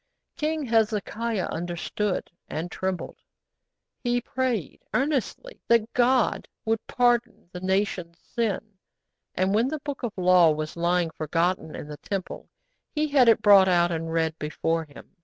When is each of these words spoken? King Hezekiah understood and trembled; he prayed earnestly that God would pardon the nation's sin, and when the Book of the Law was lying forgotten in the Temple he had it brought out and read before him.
King 0.35 0.63
Hezekiah 0.65 1.45
understood 1.51 2.31
and 2.49 2.71
trembled; 2.71 3.17
he 3.99 4.19
prayed 4.19 4.81
earnestly 4.95 5.61
that 5.67 5.93
God 5.93 6.47
would 6.65 6.79
pardon 6.87 7.51
the 7.51 7.59
nation's 7.59 8.17
sin, 8.17 8.79
and 9.35 9.53
when 9.53 9.67
the 9.67 9.77
Book 9.81 10.01
of 10.01 10.15
the 10.15 10.23
Law 10.23 10.49
was 10.53 10.75
lying 10.75 11.11
forgotten 11.11 11.75
in 11.75 11.87
the 11.87 11.97
Temple 11.97 12.49
he 12.89 13.09
had 13.09 13.29
it 13.29 13.43
brought 13.43 13.67
out 13.67 13.91
and 13.91 14.11
read 14.11 14.33
before 14.39 14.85
him. 14.85 15.15